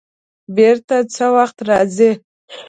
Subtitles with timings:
[0.55, 2.11] بېرته څه وخت راځې؟